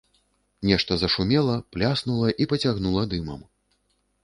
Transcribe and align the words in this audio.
Нешта 0.69 0.97
зашумела, 1.01 1.59
пляснула 1.77 2.33
і 2.45 2.49
пацягнула 2.55 3.07
дымам. 3.15 3.47